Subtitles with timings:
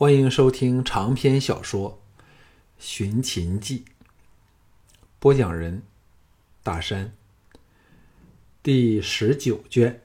[0.00, 2.00] 欢迎收听长篇小说
[2.78, 3.80] 《寻秦记》，
[5.18, 5.82] 播讲人：
[6.62, 7.12] 大山。
[8.62, 10.02] 第十九卷，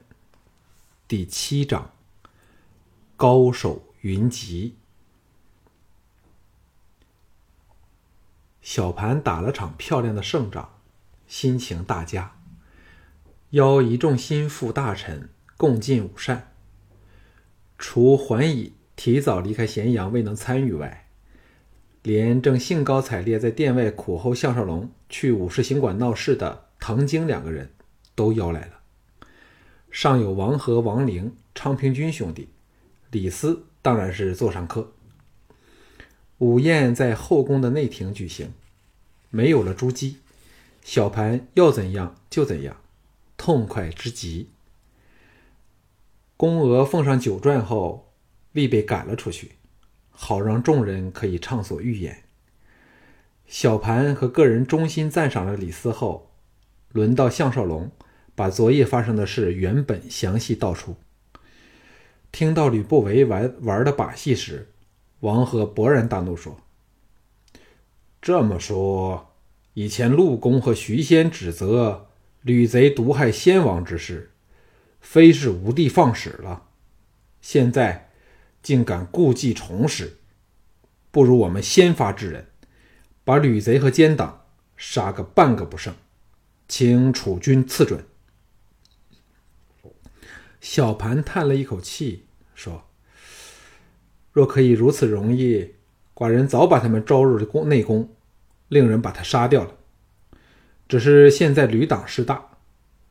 [1.07, 1.91] 第七章：
[3.15, 4.77] 高手云集。
[8.63, 10.79] 小盘打了场漂亮的胜仗，
[11.27, 12.35] 心情大佳，
[13.51, 16.51] 邀一众心腹大臣共进午膳。
[17.77, 18.73] 除桓乙。
[19.03, 21.09] 提早离开咸阳未能参与外，
[22.03, 27.73] 连正兴高采烈在殿外苦候项少龙去武士行馆闹事的藤京两个人
[28.15, 28.79] 都邀来了。
[29.91, 32.47] 尚有王和、王陵、昌平君兄弟，
[33.11, 34.93] 李斯当然是座上客。
[36.37, 38.53] 午宴在后宫的内廷举行，
[39.29, 40.19] 没有了朱姬，
[40.81, 42.77] 小盘要怎样就怎样，
[43.35, 44.51] 痛快之极。
[46.37, 48.12] 宫娥奉上酒馔后。
[48.53, 49.51] 未被赶了出去，
[50.09, 52.23] 好让众人可以畅所欲言。
[53.45, 56.31] 小盘和个人衷心赞赏了李斯后，
[56.91, 57.91] 轮到项少龙
[58.33, 60.95] 把昨夜发生的事原本详细道出。
[62.31, 64.71] 听到吕不韦玩玩的把戏时，
[65.19, 66.57] 王和勃然大怒说
[68.21, 69.33] ：“这么说，
[69.73, 72.07] 以前陆公和徐仙指责
[72.41, 74.31] 吕贼毒害先王之事，
[74.99, 76.63] 非是无的放矢了？
[77.41, 78.09] 现在？”
[78.63, 80.17] 竟敢故技重施，
[81.11, 82.47] 不如我们先发制人，
[83.25, 84.45] 把吕贼和奸党
[84.77, 85.93] 杀个半个不剩，
[86.69, 88.05] 请楚军赐准。
[90.61, 92.85] 小盘叹了一口气，说
[94.31, 95.75] ：“若可以如此容易，
[96.15, 98.15] 寡人早把他们招入了宫内宫，
[98.69, 99.75] 令人把他杀掉了。
[100.87, 102.51] 只是现在吕党势大，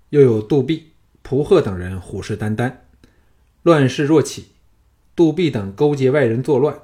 [0.08, 2.72] 又有杜弼、蒲贺等人虎视眈眈，
[3.62, 4.46] 乱世若起。”
[5.14, 6.80] 杜弼等勾结外人作乱，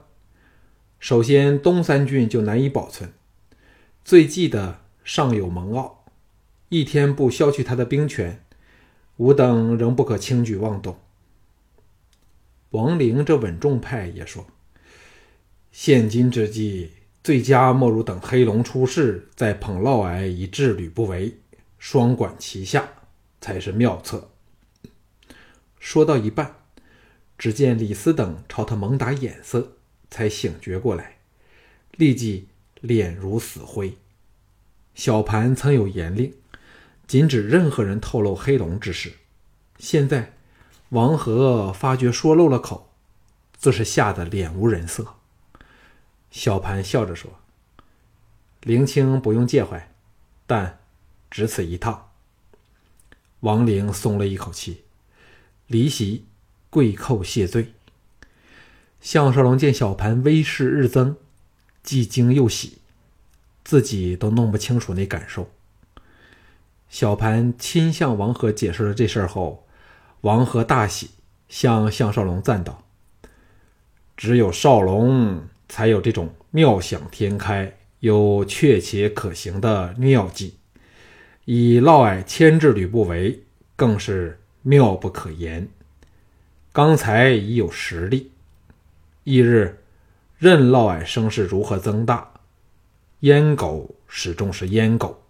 [1.00, 3.12] 首先东三郡就难以保存。
[4.04, 5.92] 最忌的尚有蒙骜，
[6.68, 8.44] 一天不削去他的兵权，
[9.16, 10.98] 吾等仍不可轻举妄动。
[12.70, 14.46] 王陵这稳重派也说
[15.72, 16.92] ：“现今之计，
[17.24, 21.38] 最佳莫如等黑龙出世，再捧嫪毐以制吕不韦，
[21.78, 22.86] 双管齐下，
[23.40, 24.30] 才是妙策。”
[25.80, 26.57] 说到一半。
[27.38, 29.76] 只见李斯等朝他猛打眼色，
[30.10, 31.18] 才醒觉过来，
[31.92, 32.48] 立即
[32.80, 33.96] 脸如死灰。
[34.94, 36.34] 小盘曾有严令，
[37.06, 39.12] 禁止任何人透露黑龙之事。
[39.78, 40.32] 现在
[40.88, 42.92] 王和发觉说漏了口，
[43.56, 45.14] 自是吓得脸无人色。
[46.32, 47.38] 小盘笑着说
[48.62, 49.94] ：“灵清不用介怀，
[50.46, 50.80] 但
[51.30, 52.10] 只此一趟。”
[53.40, 54.82] 王陵松了一口气，
[55.68, 56.24] 离席。
[56.70, 57.72] 跪叩谢罪。
[59.00, 61.16] 项少龙见小盘威势日增，
[61.82, 62.78] 既惊又喜，
[63.64, 65.48] 自己都弄不清楚那感受。
[66.88, 69.66] 小盘亲向王和解释了这事儿后，
[70.22, 71.10] 王和大喜，
[71.48, 72.82] 向项少龙赞道
[74.16, 80.56] ：“只有少龙才有这种妙想天开又确切可行的妙计，
[81.44, 83.44] 以嫪毐牵制吕不韦，
[83.76, 85.68] 更是妙不可言。”
[86.72, 88.30] 刚才已有实力，
[89.24, 89.82] 翌日
[90.36, 92.32] 任嫪毐声势如何增大，
[93.22, 95.24] 阉狗始终是阉狗，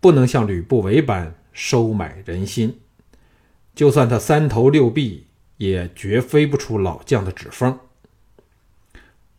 [0.00, 2.80] 不能像吕不韦般收买人心。
[3.74, 7.78] 就算他三头六臂，也绝飞不出老将的指缝。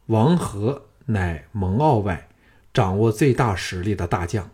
[0.07, 2.29] 王和乃蒙骜外
[2.73, 4.49] 掌握最大实力的大将，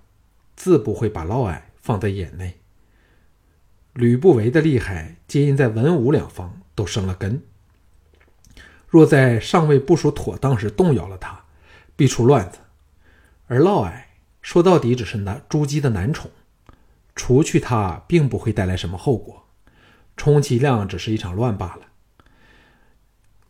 [0.56, 2.58] 自不会把嫪毐放在眼内。
[3.96, 6.62] 吕不韦的厉害，皆因在文武两方。
[6.76, 7.42] 都生了根。
[8.90, 11.46] 若在尚未部署妥当时动摇了他，
[11.96, 12.58] 必出乱子。
[13.48, 13.94] 而嫪毐
[14.42, 16.30] 说到底只是那朱姬的男宠，
[17.16, 19.48] 除去他并不会带来什么后果，
[20.18, 21.84] 充其量只是一场乱罢了。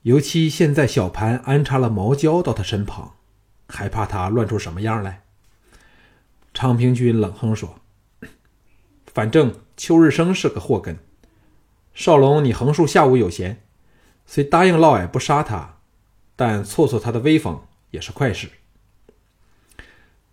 [0.03, 3.15] 尤其现在小盘安插了毛娇到他身旁，
[3.67, 5.23] 还怕他乱出什么样来？
[6.53, 7.79] 昌平君冷哼说
[9.11, 10.97] ：“反正邱日升是个祸根。”
[11.93, 13.63] 少龙，你横竖下午有闲，
[14.25, 15.77] 虽答应嫪毐不杀他，
[16.35, 17.61] 但挫挫他的威风
[17.91, 18.49] 也是快事。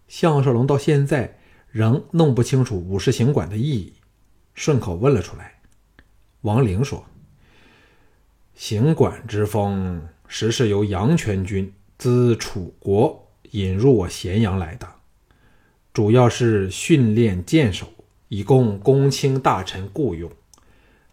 [0.09, 1.39] 项少龙到现在
[1.71, 3.95] 仍弄不清楚武士行馆的意义，
[4.55, 5.61] 顺口问了出来。
[6.41, 7.07] 王陵说
[8.55, 14.89] ：“行馆之风，实是由杨全军自楚国引入我咸阳来的，
[15.93, 17.87] 主要是训练剑手，
[18.33, 20.33] 以供公卿大臣雇用。”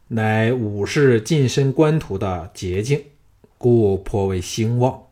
[0.07, 3.03] 乃武士晋升官途的捷径。
[3.57, 5.03] 故颇为兴旺。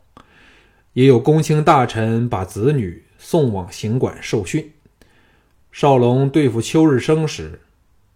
[0.94, 4.72] 也有公卿大臣把子女送往行馆受训。
[5.70, 7.60] 少龙对付秋日生时，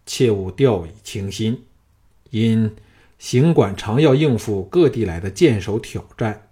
[0.05, 1.65] 切勿掉以轻心，
[2.29, 2.73] 因
[3.19, 6.47] 行馆常要应付各地来的剑手挑战。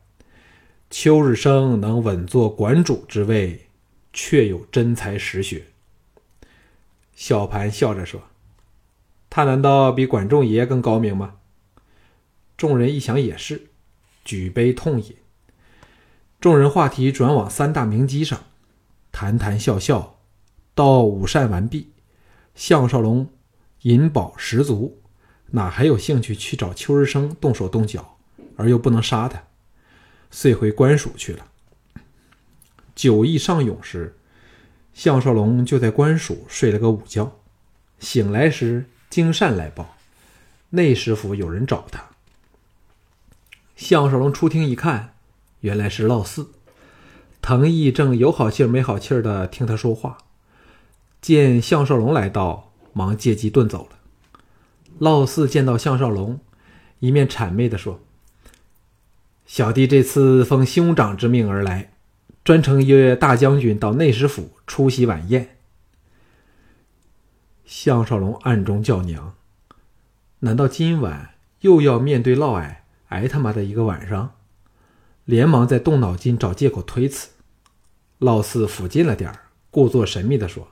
[0.90, 3.62] 秋日生能稳坐馆主之位，
[4.12, 5.64] 确有真才实学。
[7.20, 8.22] 小盘笑着说
[9.30, 11.36] ：“他难道比管仲爷更高明吗？”
[12.56, 13.68] 众人一想也是，
[14.24, 15.18] 举杯痛饮。
[16.40, 18.46] 众人话题转往三大名机上，
[19.12, 20.22] 谈谈笑笑，
[20.74, 21.92] 到午膳完毕，
[22.56, 23.30] 项少龙
[23.82, 25.02] 银宝十足，
[25.48, 28.18] 哪还有兴趣去找邱日升动手动脚，
[28.56, 29.44] 而又不能杀他，
[30.32, 31.46] 遂回官署去了。
[32.96, 34.18] 酒意上涌时，
[35.00, 37.32] 项少龙就在官署睡了个午觉，
[38.02, 39.96] 醒来时经善来报，
[40.72, 42.04] 内师府有人找他。
[43.78, 45.14] 项少龙出厅一看。
[45.62, 46.50] 原来是老四，
[47.42, 50.18] 藤毅正有好气儿没好气儿的听他说话，
[51.22, 54.00] 见项少龙来到，忙借机遁走了。
[54.98, 56.42] 老四见到项少龙，
[57.00, 58.02] 一面谄媚的说
[59.48, 61.94] ：“小弟这次奉兄长之命而来，
[62.44, 65.58] 专程约大将军到内史府出席晚宴。”
[67.66, 69.36] 项少龙暗中叫娘
[70.40, 72.78] ：“难道今晚又要面对嫪毐
[73.10, 74.36] 挨他妈的一个晚上？”
[75.26, 77.30] 连忙在动脑筋找借口推辞，
[78.18, 80.70] 老四抚近了点儿，故作神秘的说：“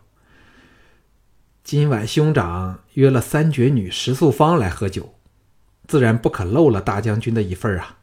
[1.63, 5.13] 今晚兄长约了三绝女石素芳来喝酒，
[5.87, 7.96] 自然不可漏了大将军的一份啊。”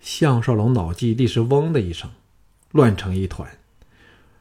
[0.00, 2.10] 项少龙脑际立时嗡的一声，
[2.72, 3.58] 乱成一团，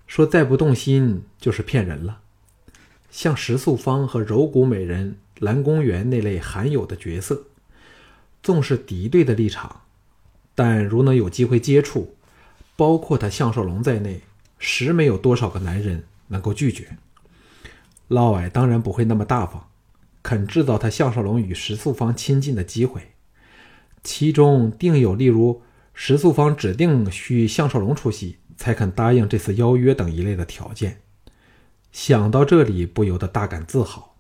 [0.06, 2.21] 说：“再不动心就是骗人了。
[3.12, 7.44] 像石素芳和柔骨美人蓝公园那类罕有的角色，
[8.44, 9.81] 纵是敌对的立场。”
[10.56, 12.15] 但如能有机会接触，
[12.75, 14.21] 包括他项少龙在内，
[14.57, 16.98] 实没有多少个男人能够拒绝。
[18.07, 19.69] 嫪毐当然不会那么大方，
[20.24, 23.12] 肯制造他项少龙与石素芳亲近的机会。
[24.07, 25.62] 其中定有例如
[25.94, 31.01] 石素芳指定需项少龙出席，才肯答应这次邀约等一类的条件。
[31.92, 34.15] 想到这里，不由得大感自豪。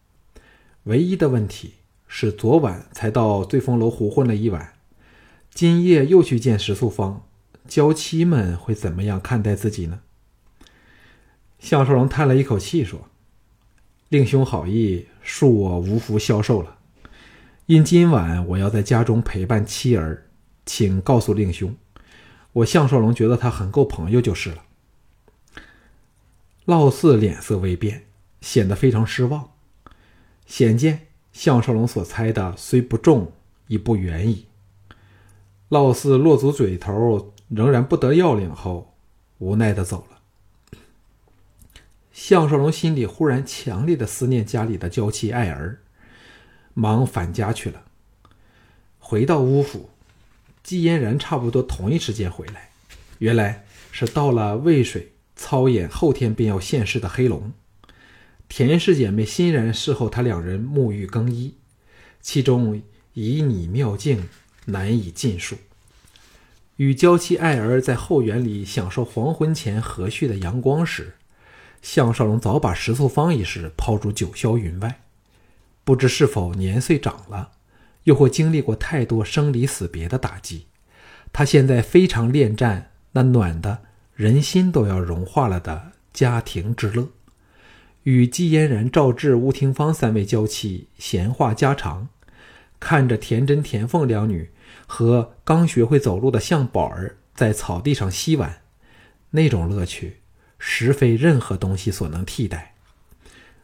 [0.83, 1.75] 唯一的问题
[2.05, 4.73] 是，昨晚才到醉风楼胡混了一晚。
[5.53, 7.25] 今夜又去见石素芳，
[7.65, 10.01] 娇妻们会怎么样看待自己呢？
[11.59, 13.07] 项少龙叹了一口气说
[14.09, 16.76] ：“令兄好意，恕我无福消受了。
[17.67, 20.29] 因今晚我要在家中陪伴妻儿，
[20.65, 21.75] 请告诉令兄，
[22.53, 24.63] 我项少龙觉得他很够朋友就是了。”
[26.63, 28.05] 老四脸色微变，
[28.39, 29.51] 显得非常失望，
[30.45, 33.33] 显见项少龙所猜的虽不中，
[33.67, 34.45] 亦不远矣。
[35.67, 38.95] 老四落足嘴头，仍然不得要领后，
[39.39, 40.19] 无奈的走了。
[42.13, 45.81] 项少龙心里忽然强烈的思念家里的娇妻爱儿，
[46.77, 47.83] 忙返家去了。
[48.99, 49.89] 回到乌府，
[50.61, 52.69] 季嫣然差不多同一时间回来，
[53.17, 57.51] 原来是到了渭水操演后天便要现世的黑龙。
[58.47, 61.55] 田氏姐妹欣然侍候他两人沐浴更衣，
[62.21, 62.81] 其中
[63.15, 64.29] 旖旎妙境。
[64.69, 65.55] 难以尽数。
[66.75, 71.15] 与娇妻爱儿在后园里享受黄昏前和煦的阳光时，
[71.81, 74.99] 项少龙早把石素方一事抛诸九霄云外。
[75.87, 77.51] 不知是否年岁长了，
[78.03, 80.67] 又或经历过太多生离死别的打击，
[81.31, 87.07] 他现在非常恋战那暖的人心都要融化了的家庭之乐。
[88.03, 92.09] 与季嫣然、赵志、吴廷芳三位娇妻闲话家常，
[92.81, 94.49] 看着田真、田凤两女。
[94.85, 98.61] 和刚学会走路的向宝儿在草地上嬉玩，
[99.29, 100.17] 那种乐趣，
[100.59, 102.73] 实非任何东西所能替代。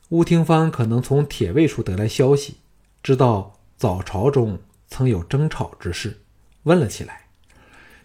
[0.10, 2.57] 吴廷芳可能从铁卫处得来消息，
[3.01, 6.22] 知道早朝中曾有争吵之事，
[6.63, 7.22] 问了起来。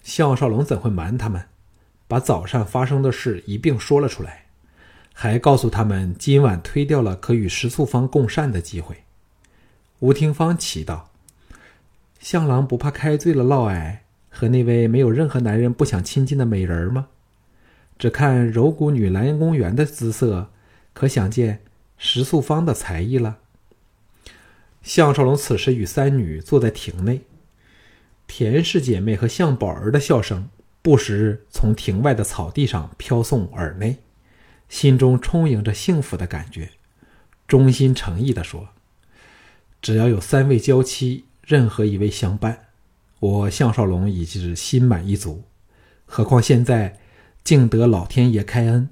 [0.03, 1.45] 项少龙怎会瞒他们，
[2.07, 4.47] 把早上发生的事一并说了出来，
[5.13, 9.05] 还告诉他们今晚推掉了可与石素芳共膳的机会。
[9.99, 11.11] 吴廷芳奇道。
[12.21, 17.07] 向郎不怕开罪了嫪毐和那位没有任何男人不想亲近的美人吗？
[17.97, 20.51] 只看柔骨女蓝公园的姿色，
[20.93, 21.61] 可想见
[21.99, 23.39] 石素芳的才艺了。
[24.83, 27.21] 项少龙此时与三女坐在亭内，
[28.27, 30.49] 田氏姐妹和向宝儿的笑声
[30.81, 33.99] 不时从亭外的草地上飘送耳内，
[34.71, 36.71] 心中充盈着幸福的感觉，
[37.47, 38.71] 衷心诚意地说
[39.83, 42.67] ：“只要有三位娇妻。”任何一位相伴，
[43.21, 45.45] 我项少龙已是心满意足，
[46.05, 46.99] 何况现在
[47.43, 48.91] 竟得老天爷开恩，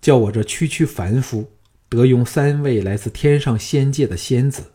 [0.00, 1.50] 叫我这区区凡夫
[1.92, 4.72] 得拥三位来自天上仙界的仙子，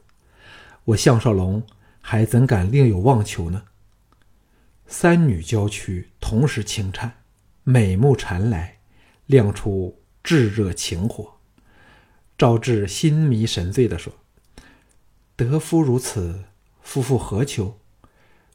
[0.86, 1.64] 我项少龙
[2.00, 3.64] 还怎敢另有妄求呢？
[4.86, 7.24] 三女娇躯同时轻颤，
[7.64, 8.78] 美目缠来，
[9.26, 11.34] 亮出炙热情火。
[12.38, 14.14] 赵志心迷神醉地说
[15.36, 16.44] ：“得夫如此，
[16.84, 17.80] 夫妇何求？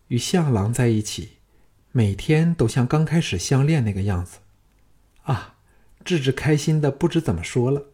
[0.07, 1.39] 与向郎在一起，
[1.91, 4.39] 每天都像刚开始相恋那个样子。”
[5.25, 5.57] 啊，
[6.05, 7.87] 志志开心的不知怎么说了。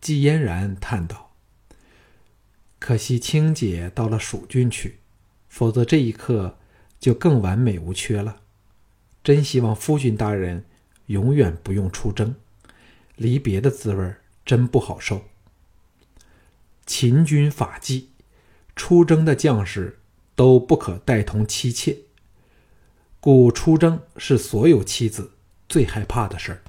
[0.00, 1.32] 季嫣然叹道
[2.78, 4.98] ：“可惜青姐到了蜀郡去，
[5.48, 6.56] 否则这一刻……”
[7.00, 8.40] 就更完美无缺了。
[9.22, 10.64] 真希望夫君大人
[11.06, 12.34] 永远不用出征，
[13.14, 14.14] 离别的滋味
[14.44, 15.22] 真不好受。
[16.84, 18.10] 秦军法纪，
[18.74, 20.00] 出征的将士
[20.34, 21.98] 都不可带同妻妾，
[23.20, 25.30] 故出征是所有妻子
[25.68, 26.62] 最害怕的事儿。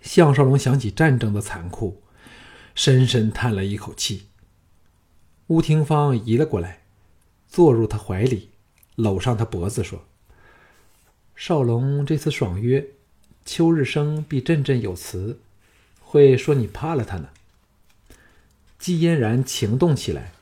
[0.00, 2.02] 项少龙想起战争的残酷，
[2.74, 4.26] 深深叹了一口气。
[5.48, 6.82] 乌廷芳移了过来，
[7.48, 8.50] 坐入他怀里。
[8.96, 10.04] 搂上他脖子说
[11.34, 12.86] ：“少龙这次爽约，
[13.46, 15.40] 秋日生必振振有词，
[16.00, 17.30] 会说你怕了他呢。”
[18.78, 20.32] 季嫣然情动起来，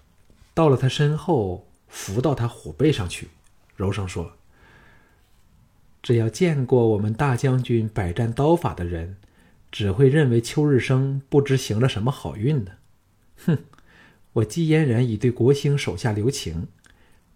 [0.54, 3.28] 到了他身后，伏到他虎背上去，
[3.76, 4.32] 柔声说
[6.02, 9.16] ：“只要见过我们大将军百战刀法的人，
[9.70, 12.72] 只会认为秋日生不知行了什么好运呢。”
[13.46, 13.58] 哼，
[14.34, 16.68] 我季嫣然已对国兴手下留情，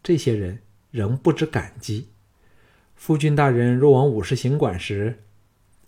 [0.02, 0.60] 这些人。
[0.92, 2.08] 仍不知感激。
[2.94, 5.22] 夫君大人若往武士行馆时，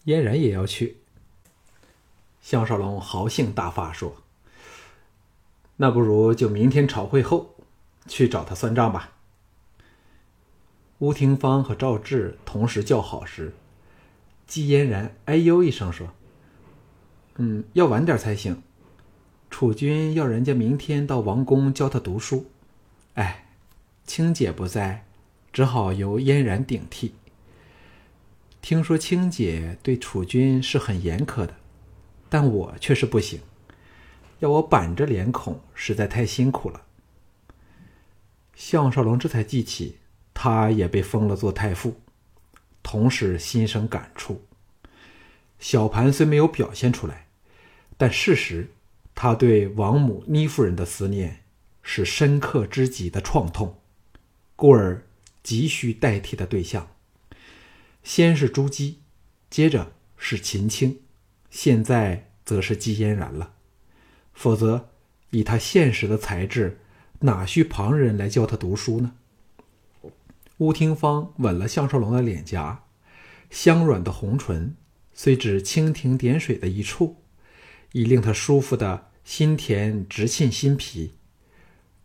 [0.05, 0.97] 嫣然也要去。
[2.41, 4.23] 项少龙豪兴大发说
[5.77, 7.55] ：“那不如就明天朝会后，
[8.07, 9.13] 去找他算账吧。”
[11.01, 13.53] 吴廷芳和赵志同时叫好时，
[14.47, 16.15] 季嫣然哎呦一声说
[17.37, 18.63] ：“嗯，要晚点才行。
[19.51, 22.51] 楚军要人家明天到王宫教他读书。
[23.15, 23.41] 哎。”
[24.07, 25.07] 青姐不在，
[25.51, 27.15] 只好由嫣然顶替。
[28.61, 31.55] 听说青姐对楚军是很严苛的，
[32.29, 33.41] 但我却是不行，
[34.41, 36.83] 要我板着脸孔，实在太辛苦了。
[38.55, 39.97] 项少龙这才记起，
[40.35, 41.95] 他也被封了做太傅，
[42.83, 44.43] 同时心生感触。
[45.65, 47.29] 小盘虽没有表现出来，
[47.97, 48.69] 但事实，
[49.15, 51.41] 他对王母倪夫人的思念
[51.81, 53.79] 是深刻之极的创痛。
[54.57, 55.07] 故而
[55.43, 56.91] 急需代替的对象，
[58.03, 58.99] 先是朱姬，
[59.49, 61.01] 接着是秦青，
[61.49, 63.55] 现在则是季嫣然了。
[64.35, 64.91] 否则，
[65.31, 66.79] 以他现实的才智，
[67.21, 69.15] 哪需旁人来教他读书呢？
[70.59, 72.85] 乌廷芳吻了项少龙的脸颊，
[73.49, 74.77] 香软的红唇
[75.15, 77.17] 虽只蜻蜓点水的一触，
[77.93, 81.15] 已令他舒服的心田直沁心脾。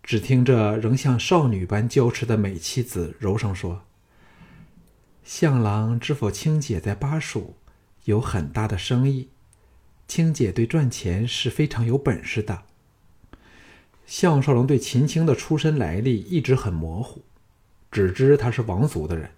[0.02, 3.84] 只听着仍像少女般娇痴的美妻子柔声说
[5.24, 6.32] ：“向郎知否？
[6.32, 7.56] 青姐在巴蜀
[8.06, 9.30] 有很大的生意，
[10.08, 12.64] 青姐对赚钱是非常有本事的。”
[14.08, 17.24] 项少龙对秦青的出身来历一直很模糊，
[17.92, 19.30] 只知她是王族的人，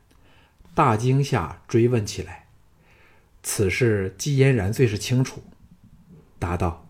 [0.73, 2.47] 大惊下追问起来。
[3.43, 5.41] 此事季嫣然最是清楚，
[6.37, 6.87] 答道。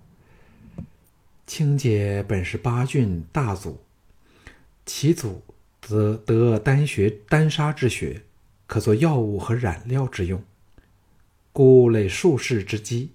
[1.47, 3.81] 青姐本是八郡大族，
[4.85, 5.43] 其祖
[5.81, 8.21] 则得丹学丹砂之学，
[8.67, 10.41] 可做药物和染料之用，
[11.51, 13.11] 故累数世之基。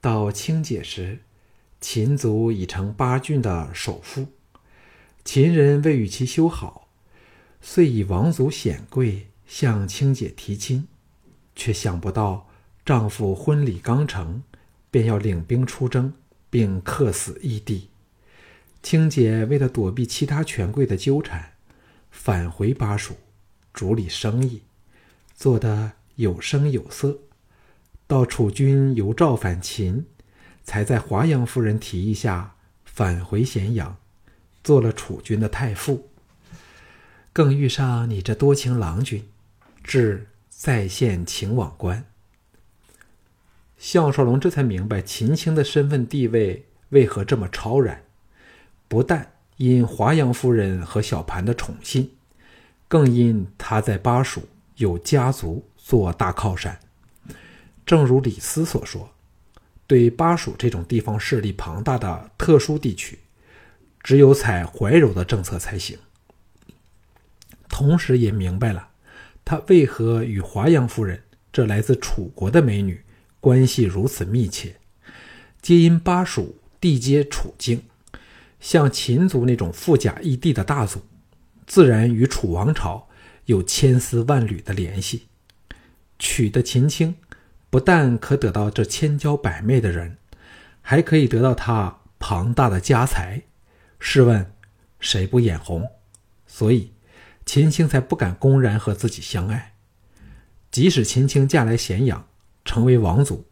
[0.00, 1.20] 到青姐时，
[1.80, 4.28] 秦族已成八郡的首富，
[5.24, 6.86] 秦人未与其修好，
[7.60, 10.86] 遂以王族显贵向青姐提亲，
[11.56, 12.45] 却想不到
[12.86, 14.42] 丈夫婚礼刚成，
[14.90, 16.14] 便要领兵出征。
[16.48, 17.90] 并客死异地。
[18.82, 21.52] 青姐为了躲避其他权贵的纠缠，
[22.10, 23.16] 返回巴蜀，
[23.74, 24.62] 主理生意，
[25.34, 27.18] 做得有声有色。
[28.06, 30.06] 到楚军由赵反秦，
[30.62, 32.54] 才在华阳夫人提议下
[32.86, 33.96] 返回咸阳，
[34.62, 36.08] 做了楚军的太傅。
[37.32, 39.28] 更遇上你这多情郎君，
[39.82, 42.02] 至在线秦王关。
[43.78, 48.02] 项少龙这才明白秦青的身份地位为何这么超然，
[48.88, 52.10] 不但因华阳夫人和小盘的宠信，
[52.88, 56.78] 更因他在巴蜀有家族做大靠山。
[57.84, 59.10] 正如李斯所说，
[59.86, 63.18] 对巴蜀这种地方势力庞大的特殊地区，
[64.02, 65.98] 只有采怀柔的政策才行。
[67.68, 68.88] 同时也明白了
[69.44, 73.00] 他为何与华阳夫人这来自楚国的美女
[73.46, 74.74] 关系如此密切，
[75.62, 77.80] 皆因巴蜀地接楚境，
[78.58, 81.00] 像秦族那种富甲一地的大族，
[81.64, 83.08] 自然与楚王朝
[83.44, 85.28] 有千丝万缕的联系。
[86.18, 87.14] 娶的秦青，
[87.70, 90.16] 不但可得到这千娇百媚的人，
[90.82, 93.42] 还可以得到他庞大的家财。
[94.00, 94.50] 试问，
[94.98, 95.88] 谁不眼红？
[96.48, 96.90] 所以，
[97.44, 99.74] 秦青才不敢公然和自己相爱。
[100.72, 102.26] 即使秦青嫁来咸阳，
[102.66, 103.46] 成为王族，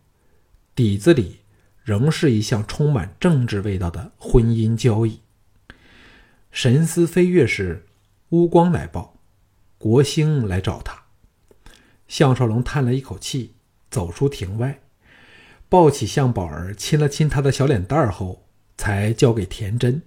[0.74, 1.38] 底子里
[1.82, 5.20] 仍是一项充满政治味道的婚姻交易。
[6.50, 7.86] 神思飞跃时，
[8.30, 9.16] 乌光来报，
[9.78, 11.04] 国兴来找他。
[12.06, 13.54] 项少龙叹了一口气，
[13.90, 14.80] 走出庭外，
[15.68, 20.02] 抱起项宝儿，亲了亲他的小脸蛋儿后，才交给田真，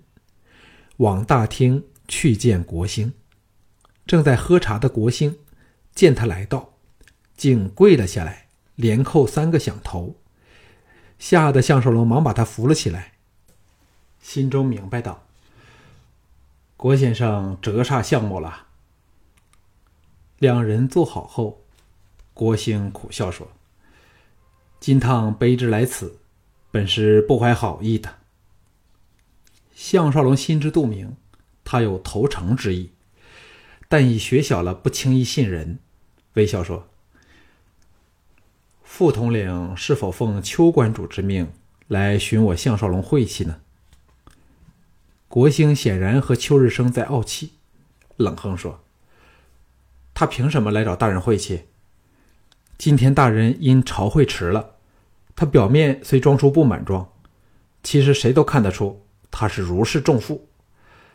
[0.98, 3.14] 往大厅去见国兴。
[4.06, 5.38] 正在喝茶的国兴
[5.94, 6.74] 见他来到，
[7.36, 8.47] 竟跪了下来，
[8.78, 10.16] 连叩三个响头，
[11.20, 13.14] 吓得项少龙忙把他扶了起来，
[14.22, 15.26] 心中明白道
[16.78, 18.68] ：“郭先生折煞项某了。”
[20.40, 21.64] 两人坐好后。
[22.36, 23.48] 郭兴苦笑说
[24.80, 26.20] ：“金汤卑职来此，
[26.70, 28.18] 本是不怀好意的。”
[29.74, 31.18] 项少龙心知肚明，
[31.64, 32.92] 他有投诚之意，
[33.90, 35.80] 但已学小了，不轻易信人，
[36.34, 36.88] 微笑说
[38.98, 41.52] ：“副统领是否奉邱关主之命
[41.88, 43.58] 来寻我项少龙晦气呢？”
[45.30, 47.52] 国兴显然和邱日升在怄气，
[48.16, 48.80] 冷哼说
[50.16, 51.66] ：“他凭什么来找大人晦气？”
[52.80, 54.72] 今天大人因朝会迟了，
[55.36, 57.08] 他表面虽装出不满状，
[57.84, 60.48] 其实谁都看得出他是如释重负，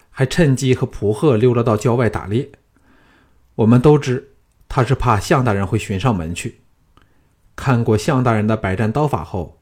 [0.08, 2.48] 还趁机和蒲鹤溜了到郊外打猎。
[3.56, 4.34] 我们都知
[4.68, 6.61] 他是怕项大人会寻上门去。
[7.62, 9.56] 看过向大人的百战刀法后，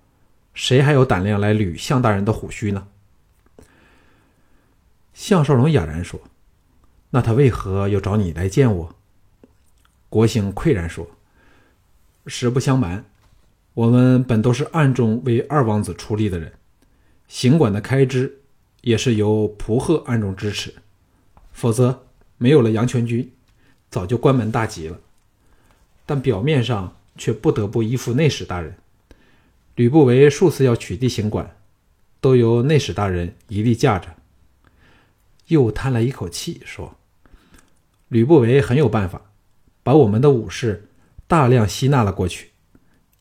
[0.55, 2.89] 谁还有胆量来捋向大人的虎须呢？
[5.13, 6.19] 项少龙哑然说
[7.11, 8.95] ：“那他为何又找你来见我？”
[10.09, 11.07] 国兴喟然说。
[12.27, 13.05] 实不相瞒，
[13.75, 16.55] 我们本都是暗中为二王子出力的人，
[17.29, 18.41] 行馆的开支
[18.81, 20.73] 也是由蒲鹤暗中支持，
[21.53, 22.07] 否则
[22.39, 23.31] 没有了杨全军，
[23.91, 24.99] 早就关门大吉了。
[26.07, 28.75] 但表面上却不得不依附内史大人。
[29.77, 31.55] 吕不韦数次要取缔行馆，
[32.21, 34.09] 都由内史大人一力架着。
[35.49, 36.97] 又叹了一口气说
[38.09, 39.31] ：“吕不韦很有办法，
[39.83, 40.87] 把我们的武士。”
[41.31, 42.51] 大量吸纳了过去，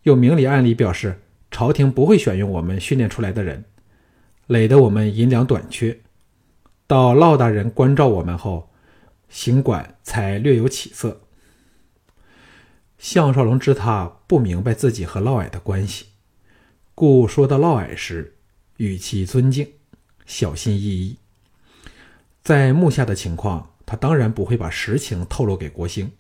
[0.01, 3.65] 又明里暗里表示朝廷不会选用我们训练出来的人，
[4.47, 5.99] 累得我们银两短缺。
[6.87, 8.71] 到骆大人关照我们后，
[9.29, 11.21] 行馆才略有起色。
[12.99, 16.07] 项少龙知他不明白自己和嫪毐的关系，
[16.93, 18.35] 故说到嫪毐时，
[18.75, 19.65] 语气尊敬，
[20.25, 21.15] 小心翼翼。
[22.43, 26.11] 在目下的情况，他当然不会把实情透露给国兴，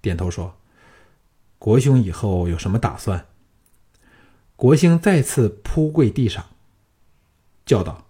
[0.00, 0.56] 点头说。
[1.58, 3.26] 国兄以后有什么打算？
[4.56, 6.46] 国兴再次扑跪地上，
[7.66, 8.06] 叫道：“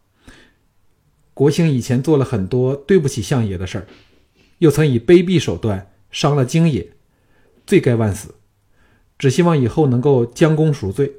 [1.34, 3.88] 国兴以前做了很多对不起相爷的事儿，
[4.58, 6.92] 又曾以卑鄙手段伤了京爷，
[7.66, 8.34] 罪该万死。
[9.18, 11.12] 只希望以后能够将功赎罪，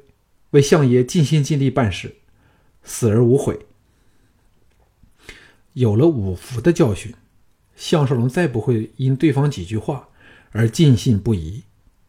[0.50, 2.16] 为相爷尽心尽力办事，
[2.82, 3.66] 死而无悔。”
[5.72, 7.14] 有了五福的教训，
[7.74, 10.08] 项少龙再不会因对方几句话
[10.52, 11.64] 而尽信不疑。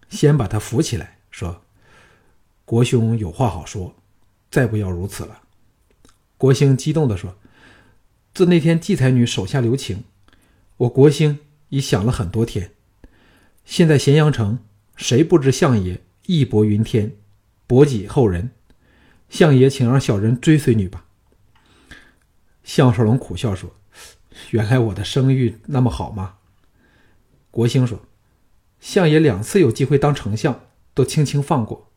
[0.10, 1.64] 先把他扶起来，说
[2.64, 3.96] ：“国兄有话好说，
[4.52, 5.42] 再不要如此了。”
[6.38, 7.38] 国兴激动地说
[8.36, 10.04] ：“自那天季才女手下留情，
[10.78, 12.75] 我国兴已想了很多天。
[13.66, 14.60] 现在咸阳城
[14.96, 17.18] 谁不知相爷义薄云天，
[17.68, 18.52] 博己厚人？
[19.28, 21.06] 相爷请让小人追随你吧。”
[22.64, 23.76] 项少龙苦笑说
[24.52, 26.36] ：“原来我的声誉那么好吗？”
[27.52, 28.00] 国兴说。
[28.82, 31.90] 相爷两次有机会当丞相，都轻轻放过，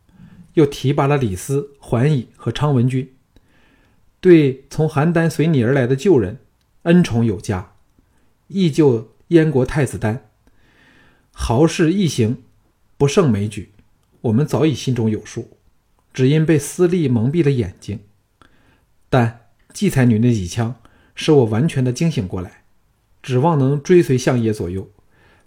[0.54, 3.12] 又提拔了李斯、桓乙和昌文君，
[4.20, 6.38] 对从邯郸随你而来的旧人
[6.84, 7.74] 恩宠有加，
[8.46, 10.27] 依旧燕国太子丹，
[11.40, 12.42] 豪士一行
[12.98, 13.70] 不胜枚举，
[14.22, 15.56] 我们早已心中有数，
[16.12, 18.00] 只因被私利蒙蔽了眼睛。
[19.08, 20.74] 但季才女那几枪，
[21.14, 22.64] 使我完全的惊醒过来，
[23.22, 24.90] 指望能追随相爷左右。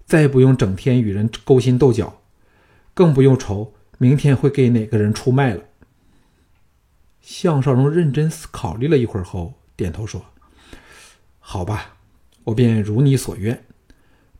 [0.06, 2.22] 再不用整天与人勾心斗角，
[2.94, 5.62] 更不用愁明天会给哪个人出卖了。
[7.22, 10.26] 项少龙认真思考虑了一会儿后，点头说
[11.40, 11.98] ：“好吧，
[12.46, 13.66] 我便如你所愿。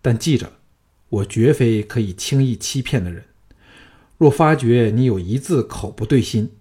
[0.02, 0.54] 但记着，
[1.12, 3.24] 我绝非可以轻易欺骗的人。
[4.18, 6.52] 若发觉你有一字口不对心，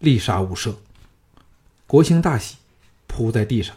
[0.00, 0.74] 立杀勿赦。”
[1.86, 2.56] 国兴大喜，
[3.06, 3.76] 扑在地上。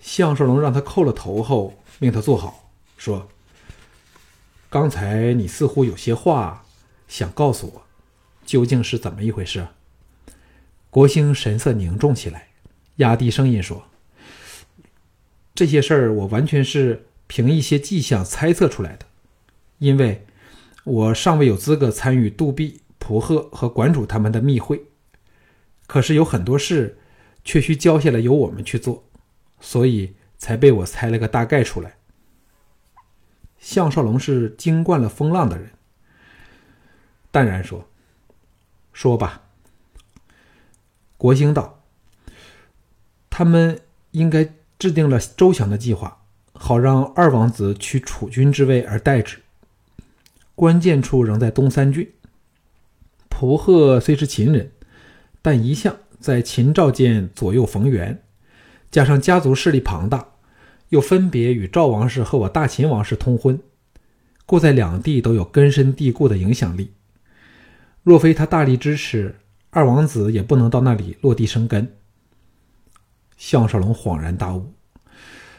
[0.00, 3.28] 项少龙让他叩了头后，命他坐好，说
[4.70, 6.64] ：“刚才你似乎有些话
[7.08, 7.82] 想告诉我，
[8.46, 9.66] 究竟是怎么一回事？”
[10.90, 12.48] 国兴神色凝重起来，
[12.96, 13.88] 压低声音说
[15.56, 19.06] ：“这些事儿我完全是凭一些迹象猜测出来的，
[19.78, 20.26] 因为
[20.84, 24.84] 我尚未有资格参与杜弼、蒲贺和馆主他们的密会。
[25.86, 26.98] 可是有很多事。”
[27.44, 29.08] 却需交下来由我们去做，
[29.58, 31.96] 所以才被我猜了个大概出来。
[33.58, 35.70] 项少龙是经惯了风浪的人，
[37.30, 37.88] 淡然说
[38.92, 39.44] ：“说吧。”
[41.16, 41.82] 国兴道
[43.30, 49.38] ：“他们应该制定了周详的计划，好让二王子取储君之位而代之。
[50.58, 52.10] 关键处仍在东三郡。
[53.28, 54.72] 蒲贺虽是秦人，
[55.40, 58.24] 但一向……”在秦赵间左右逢源，
[58.90, 60.26] 加上家族势力庞大，
[60.88, 63.56] 又分别与赵王室和我大秦王室通婚，
[64.44, 66.90] 故在两地都有根深蒂固的影响力。
[68.02, 69.36] 若非他大力支持，
[69.70, 71.88] 二王子也不能到那里落地生根。
[73.36, 74.74] 项少龙恍然大悟，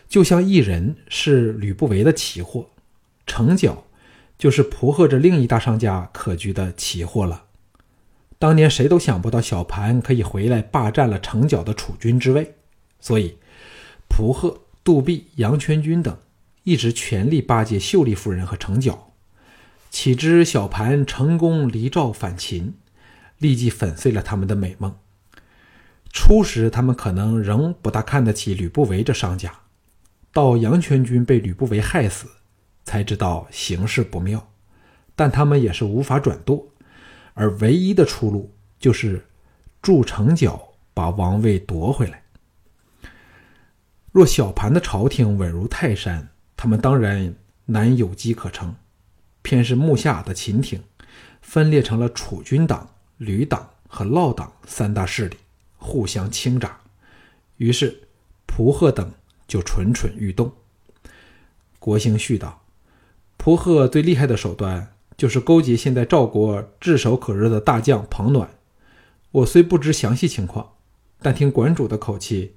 [0.09, 2.67] 就像一人是吕不韦的奇货，
[3.25, 3.81] 成角
[4.39, 7.43] 就是蒲贺这另一大商家可居的奇货了。
[8.39, 12.55] 当年谁都想不到小盘可以回来霸占了城角的储君之位，
[13.01, 13.37] 所以
[14.07, 16.17] 蒲贺、杜弼、杨全军等
[16.63, 19.11] 一直全力巴结秀丽夫人和城角。
[19.91, 22.75] 岂知小盘成功离赵反秦，
[23.39, 24.95] 立即粉碎了他们的美梦。
[26.13, 29.51] 初时他们可能仍不大看得起吕不韦这商家，
[30.31, 32.27] 到杨全军被吕不韦害死，
[32.83, 34.51] 才知道形势不妙，
[35.15, 36.67] 但他们也是无法转舵。
[37.33, 39.25] 而唯一的出路就是
[39.81, 42.23] 筑城角，把王位夺回来。
[44.11, 47.33] 若小盘的朝廷稳如泰山，他们当然
[47.65, 48.75] 难有机可乘。
[49.41, 50.83] 偏是目下的秦廷
[51.41, 55.37] 分裂成了楚军党、吕党和嫪党三大势力，
[55.77, 56.69] 互相倾轧。
[57.55, 58.07] 于是
[58.45, 59.11] 蒲贺等
[59.47, 60.51] 就蠢蠢欲动。
[61.79, 62.61] 国兴絮道
[63.39, 68.51] ：“蒲贺最厉害的手段。”就是勾结现在赵国炙手可热的大将庞暖。
[69.31, 70.75] 我虽不知详细情况，
[71.21, 72.53] 但听馆主的口气，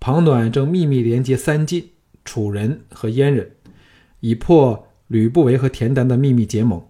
[0.00, 1.90] 庞暖正秘密连接三晋、
[2.24, 3.50] 楚人和燕人，
[4.20, 6.82] 以破吕不韦和田丹的秘密结盟，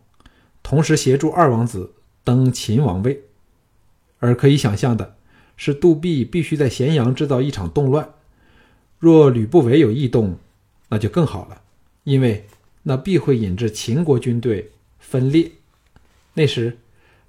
[0.62, 3.24] 同时协助二王子登秦王位。
[4.20, 5.16] 而可以想象的
[5.56, 8.08] 是，杜弼必须在咸阳制造一场动乱。
[9.00, 10.38] 若吕不韦有异动，
[10.90, 11.62] 那就更好了，
[12.04, 12.46] 因为
[12.88, 14.72] 那必会引致秦国军队。
[14.98, 15.52] 分裂，
[16.34, 16.78] 那时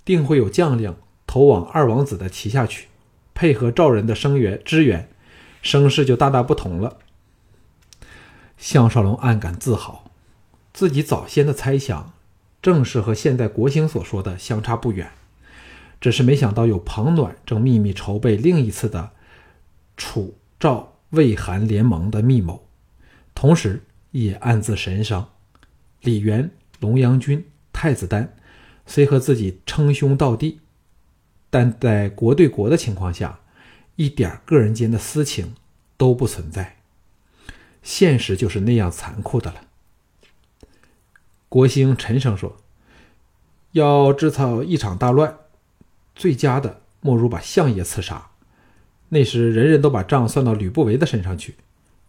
[0.03, 0.95] 定会有将领
[1.27, 2.87] 投往二王子的旗下去，
[3.35, 5.07] 配合赵人的声援支援，
[5.61, 6.97] 声势就大大不同了。
[8.57, 10.09] 项少龙暗感自豪，
[10.73, 12.13] 自己早先的猜想
[12.63, 15.11] 正是和现在国兴所说的相差不远，
[16.01, 19.11] 只是没想到有庞暖正秘密筹备另一次的
[19.95, 22.67] 楚赵魏韩联盟的密谋，
[23.35, 25.29] 同时也暗自神伤。
[26.01, 27.45] 李元、龙阳君。
[27.79, 28.35] 太子丹
[28.87, 30.61] 虽和自己称兄道弟，
[31.51, 33.39] 但在国对国的情况下，
[33.97, 35.53] 一点个人间的私情
[35.95, 36.77] 都不存在。
[37.83, 39.61] 现实就是那样残酷的了。
[41.47, 42.57] 国兴沉声说
[43.73, 45.37] ：“要制造一场大乱，
[46.15, 48.29] 最佳的莫如把相爷刺杀。
[49.09, 51.53] 那时人人都把账算到吕不韦的身上去，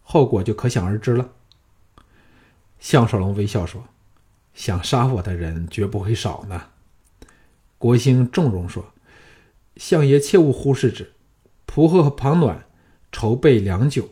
[0.01, 1.29] 后果就可想而知了。”
[2.79, 3.85] 项少龙微笑说。
[4.55, 6.63] 想杀我的人绝不会少呢。
[7.77, 8.91] 国兴重容说
[9.77, 11.13] ：“相爷切勿忽视之。
[11.65, 12.65] 蒲贺和庞暖
[13.09, 14.09] 筹备良久，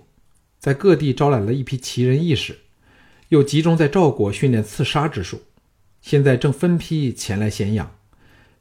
[0.58, 2.60] 在各地招揽了一批奇人异士，
[3.28, 5.42] 又集中在赵国训练刺杀之术，
[6.02, 7.98] 现在正分批前来咸阳。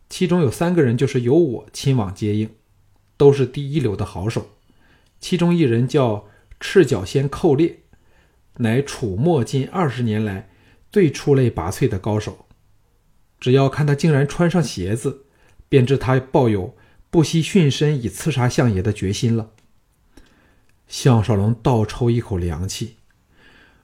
[0.09, 2.51] 其中有三个人就是由我亲往接应，
[3.17, 4.49] 都是第一流的好手。
[5.21, 6.27] 其中一人叫
[6.59, 7.83] 赤脚仙寇烈，
[8.59, 10.51] 乃楚末近二十年来。”
[10.93, 12.47] 最出类拔萃的高手，
[13.39, 15.27] 只要看他竟然穿上鞋子，
[15.69, 16.75] 便知他抱有
[17.11, 19.51] 不惜殉身以刺杀相爷的决心了。
[20.89, 22.97] 项少龙倒抽一口凉气，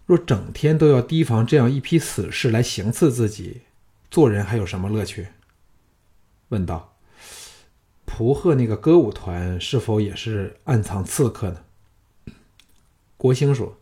[0.07, 3.63] 若整天都要提防这样一批死士来行刺自己，
[4.11, 5.27] 做人还有什么乐趣？
[6.49, 6.97] 问道
[8.07, 11.65] ：“蒲贺那个歌舞团是否也是暗藏刺客呢？”
[13.19, 13.77] 国兴说：“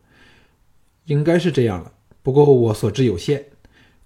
[1.11, 1.93] 应该是这样了。”
[2.23, 3.47] 不过我所知有限，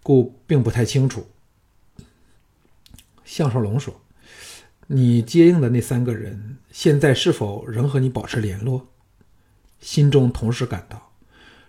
[0.03, 1.27] 故并不太清楚。”
[3.25, 4.01] 项少龙说
[4.89, 8.89] ：“你接应的那三个人，现在是否仍和你保持联络？”
[9.81, 11.13] 心中同时感到，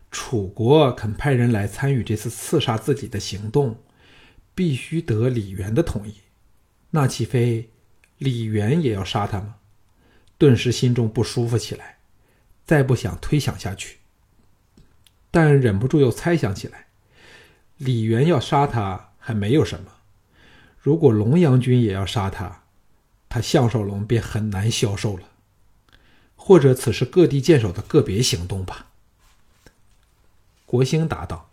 [0.09, 3.77] 楚国肯派人来参与这次刺杀自己的行动，
[4.53, 6.15] 必须得李元的同意。
[6.91, 7.69] 那岂非
[8.19, 9.55] 李元也要杀他吗？
[10.37, 11.97] 顿时心中不舒服起来，
[12.63, 13.97] 再不想推想下去。
[15.35, 16.85] 但忍不住又猜想起来，
[17.75, 19.91] 李元要杀他还没有什么，
[20.79, 22.63] 如果龙阳君也要杀他，
[23.27, 25.23] 他项少龙便很难消受了。
[26.37, 28.91] 或者此是各地剑手的个别行动吧。
[30.65, 31.49] 国兴答道：“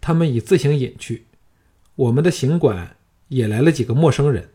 [0.00, 1.26] 他们已自行隐去，
[1.96, 2.94] 我们的行馆
[3.26, 4.50] 也来了几个陌生人，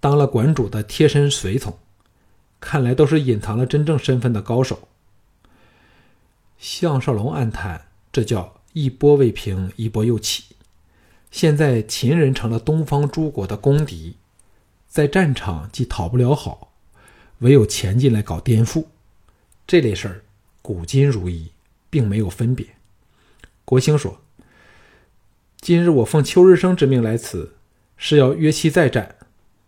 [0.00, 1.78] 当了馆主的贴身随从，
[2.60, 4.88] 看来都是隐藏了真正身份的高手。”
[6.62, 10.54] 项少龙暗叹：“这叫一波未平，一波又起。
[11.32, 14.14] 现在秦人成了东方诸国的公敌，
[14.86, 16.72] 在战场既讨不了好。”
[17.40, 18.84] 唯有前进来搞颠覆，
[19.66, 20.22] 这类事儿，
[20.62, 21.50] 古今如一，
[21.90, 22.64] 并没有分别。
[23.64, 24.20] 国兴说
[25.60, 27.56] ：“今日我奉秋日升之命来此，
[27.96, 29.16] 是要约期再战，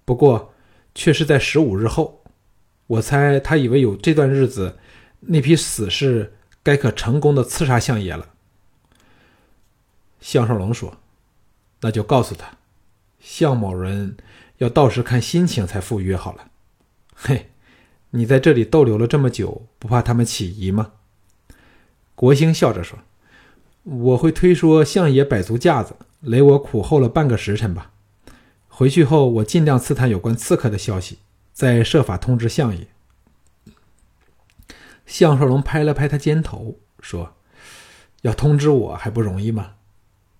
[0.04, 0.54] 不过
[0.94, 2.22] 却是在十五日后。
[2.86, 4.78] 我猜他以为有这段日子，
[5.18, 8.30] 那批死士该可成功的刺杀相爷了。”
[10.20, 10.96] 项少龙说
[11.82, 12.56] ：“那就告诉他，
[13.20, 14.16] 项某人
[14.58, 16.50] 要到时看心情才赴约好了。”
[17.14, 17.50] 嘿。
[18.16, 20.92] 你在这里逗留了这么久，不怕他们起疑吗？
[22.14, 23.00] 国兴笑着说
[23.82, 27.90] ：“我会推说相爷摆足架子，雷我苦候了半个时辰吧。
[28.68, 31.18] 回去后，我尽量刺探有关刺客的消息，
[31.52, 32.86] 再设法通知相爷。”
[35.06, 37.36] 项少龙拍了拍他肩头，说
[38.22, 39.76] ：“要通知我还不容易吗？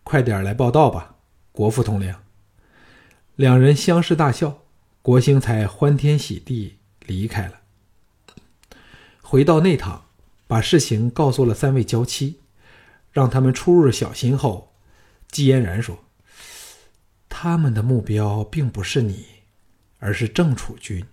[0.03, 1.17] 快点来报道吧，
[1.53, 2.15] 国父统领。”
[3.37, 4.63] 两人相视大笑，
[5.03, 7.61] 国兴才欢天喜地离开了。
[9.23, 10.05] 回到内堂，
[10.47, 12.41] 把事情告诉了三位娇妻，
[13.11, 14.75] 让他们出入小心后，
[15.29, 16.05] 季嫣然说
[17.29, 19.27] ：“他们的目标并不是你，
[19.99, 21.05] 而是郑楚军。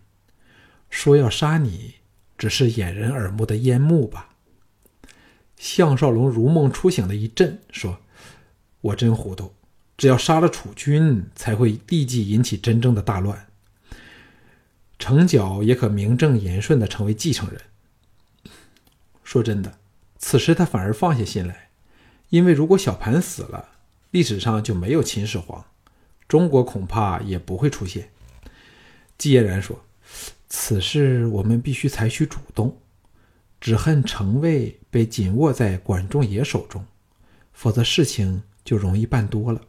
[0.89, 1.95] 说要杀你，
[2.41, 4.29] 只是掩人耳目的烟幕吧。”
[5.57, 7.99] 项少龙如梦初醒的一震，说
[8.81, 9.53] ：“我真糊涂，
[9.95, 13.45] 只要杀了楚军，才会立即引起真正的大乱。
[14.97, 17.61] 程角也可名正言顺的成为继承人。”
[19.23, 19.77] 说真的，
[20.17, 21.69] 此时他反而放下心来，
[22.29, 23.69] 因为如果小盘死了，
[24.09, 25.63] 历史上就没有秦始皇，
[26.27, 28.09] 中国恐怕也不会出现。
[29.19, 29.85] 季嫣然说
[30.53, 32.77] ：“此事我们必须采取主动，
[33.61, 36.85] 只恨城卫被紧握在管仲爷手中，
[37.53, 39.61] 否则事情就容易办多了。”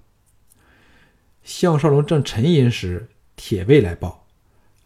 [1.45, 4.27] 项少龙正沉吟时，铁卫来报：“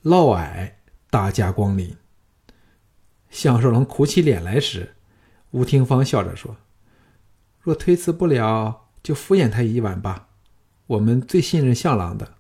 [0.05, 0.73] 嫪毐
[1.09, 1.97] 大驾光临。”
[3.31, 4.97] 项少龙苦起脸来时，
[5.53, 6.59] 吴廷芳笑着说
[7.59, 10.29] ：“若推辞不了，就敷衍他一晚吧。
[10.89, 12.35] 我们最信任项郎的。”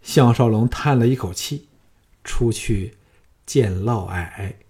[0.00, 1.68] 项少龙叹了一口气，
[2.24, 2.96] 出去
[3.46, 4.63] 见嫪毐。